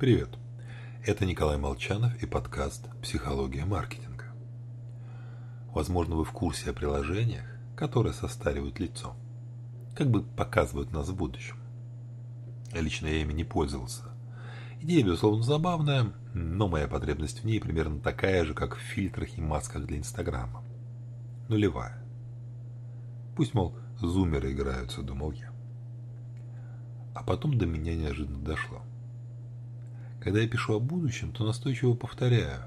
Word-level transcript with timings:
Привет! 0.00 0.30
Это 1.04 1.26
Николай 1.26 1.58
Молчанов 1.58 2.14
и 2.22 2.24
подкаст 2.24 2.86
«Психология 3.02 3.66
маркетинга». 3.66 4.24
Возможно, 5.74 6.16
вы 6.16 6.24
в 6.24 6.32
курсе 6.32 6.70
о 6.70 6.72
приложениях, 6.72 7.44
которые 7.76 8.14
состаривают 8.14 8.80
лицо, 8.80 9.14
как 9.94 10.10
бы 10.10 10.22
показывают 10.22 10.90
нас 10.90 11.10
в 11.10 11.16
будущем. 11.16 11.56
Лично 12.72 13.08
я 13.08 13.20
ими 13.20 13.34
не 13.34 13.44
пользовался. 13.44 14.04
Идея, 14.80 15.04
безусловно, 15.04 15.42
забавная, 15.42 16.14
но 16.32 16.66
моя 16.66 16.88
потребность 16.88 17.42
в 17.42 17.44
ней 17.44 17.60
примерно 17.60 18.00
такая 18.00 18.46
же, 18.46 18.54
как 18.54 18.76
в 18.76 18.80
фильтрах 18.80 19.36
и 19.36 19.42
масках 19.42 19.84
для 19.84 19.98
Инстаграма. 19.98 20.64
Нулевая. 21.50 22.02
Пусть, 23.36 23.52
мол, 23.52 23.76
зумеры 23.98 24.52
играются, 24.52 25.02
думал 25.02 25.32
я. 25.32 25.52
А 27.14 27.22
потом 27.22 27.58
до 27.58 27.66
меня 27.66 27.94
неожиданно 27.94 28.42
дошло. 28.42 28.82
Когда 30.20 30.40
я 30.40 30.48
пишу 30.48 30.74
о 30.74 30.80
будущем, 30.80 31.32
то 31.32 31.44
настойчиво 31.44 31.94
повторяю. 31.94 32.62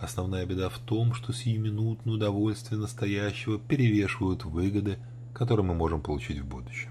Основная 0.00 0.46
беда 0.46 0.70
в 0.70 0.78
том, 0.78 1.12
что 1.12 1.32
сиюминутное 1.32 2.14
удовольствие 2.14 2.80
настоящего 2.80 3.58
перевешивают 3.58 4.44
выгоды, 4.44 4.98
которые 5.34 5.66
мы 5.66 5.74
можем 5.74 6.00
получить 6.00 6.38
в 6.38 6.46
будущем. 6.46 6.90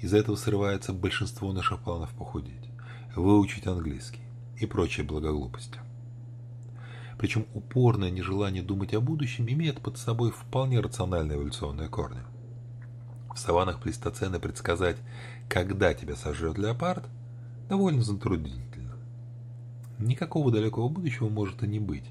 Из-за 0.00 0.18
этого 0.18 0.36
срывается 0.36 0.92
большинство 0.92 1.52
наших 1.52 1.80
планов 1.80 2.10
похудеть, 2.10 2.70
выучить 3.16 3.66
английский 3.66 4.22
и 4.58 4.66
прочие 4.66 5.04
благоглупости. 5.04 5.78
Причем 7.18 7.46
упорное 7.54 8.10
нежелание 8.10 8.62
думать 8.62 8.94
о 8.94 9.00
будущем 9.00 9.48
имеет 9.48 9.80
под 9.80 9.98
собой 9.98 10.30
вполне 10.30 10.80
рациональные 10.80 11.36
эволюционные 11.36 11.88
корни. 11.88 12.20
В 13.34 13.38
саваннах 13.38 13.80
плейстоцена 13.80 14.38
предсказать, 14.38 14.98
когда 15.48 15.94
тебя 15.94 16.14
сожрет 16.16 16.58
леопард, 16.58 17.04
довольно 17.68 18.02
затруднительно. 18.02 18.73
Никакого 20.04 20.52
далекого 20.52 20.90
будущего 20.90 21.30
может 21.30 21.62
и 21.62 21.66
не 21.66 21.78
быть, 21.78 22.04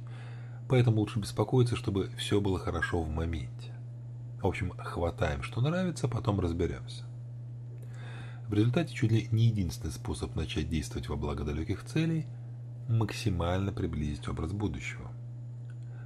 поэтому 0.68 1.02
лучше 1.02 1.20
беспокоиться, 1.20 1.76
чтобы 1.76 2.10
все 2.18 2.42
было 2.42 2.58
хорошо 2.58 3.04
в 3.04 3.10
моменте. 3.10 3.72
В 4.42 4.48
общем, 4.48 4.72
хватаем, 4.78 5.44
что 5.44 5.62
нравится, 5.62 6.08
потом 6.08 6.40
разберемся. 6.40 7.04
В 8.48 8.54
результате 8.54 8.96
чуть 8.96 9.12
ли 9.12 9.28
не 9.32 9.46
единственный 9.46 9.92
способ 9.92 10.36
начать 10.36 10.70
действовать 10.70 11.08
во 11.08 11.16
благо 11.16 11.44
далеких 11.44 11.84
целей– 11.84 12.26
максимально 12.90 13.72
приблизить 13.72 14.28
образ 14.28 14.54
будущего. 14.54 15.12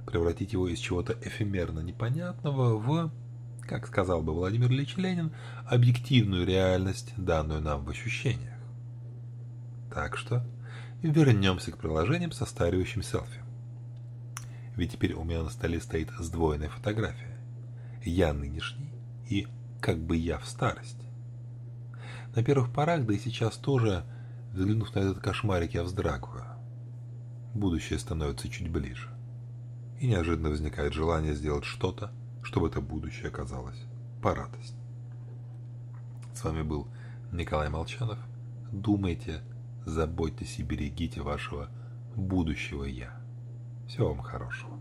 Превратить 0.06 0.52
его 0.52 0.68
из 0.68 0.78
чего-то 0.78 1.16
эфемерно 1.22 1.80
непонятного 1.80 2.76
в 2.76 3.10
как 3.62 3.86
сказал 3.86 4.22
бы 4.22 4.34
Владимир 4.34 4.70
Ильич 4.70 4.96
Ленин, 4.96 5.32
объективную 5.66 6.46
реальность, 6.46 7.14
данную 7.16 7.62
нам 7.62 7.84
в 7.84 7.90
ощущениях. 7.90 8.57
Так 9.92 10.16
что 10.16 10.44
вернемся 11.02 11.72
к 11.72 11.78
приложениям 11.78 12.32
со 12.32 12.44
стареющим 12.44 13.02
селфи. 13.02 13.40
Ведь 14.76 14.92
теперь 14.92 15.14
у 15.14 15.24
меня 15.24 15.42
на 15.42 15.50
столе 15.50 15.80
стоит 15.80 16.10
сдвоенная 16.18 16.68
фотография. 16.68 17.36
Я 18.04 18.32
нынешний 18.32 18.92
и 19.28 19.46
как 19.80 19.98
бы 19.98 20.16
я 20.16 20.38
в 20.38 20.46
старости. 20.46 21.06
На 22.34 22.42
первых 22.42 22.72
порах, 22.72 23.04
да 23.04 23.14
и 23.14 23.18
сейчас 23.18 23.56
тоже, 23.56 24.04
взглянув 24.52 24.94
на 24.94 25.00
этот 25.00 25.18
кошмарик, 25.18 25.74
я 25.74 25.82
вздрагиваю. 25.82 26.44
Будущее 27.54 27.98
становится 27.98 28.48
чуть 28.48 28.70
ближе. 28.70 29.08
И 29.98 30.06
неожиданно 30.06 30.50
возникает 30.50 30.92
желание 30.92 31.34
сделать 31.34 31.64
что-то, 31.64 32.12
чтобы 32.42 32.68
это 32.68 32.80
будущее 32.80 33.28
оказалось 33.28 33.82
по 34.22 34.34
радость. 34.34 34.74
С 36.34 36.44
вами 36.44 36.62
был 36.62 36.86
Николай 37.32 37.68
Молчанов. 37.68 38.18
Думайте, 38.70 39.42
заботьтесь 39.88 40.58
и 40.58 40.62
берегите 40.62 41.20
вашего 41.20 41.68
будущего 42.14 42.84
«Я». 42.84 43.14
Всего 43.86 44.08
вам 44.08 44.20
хорошего. 44.20 44.78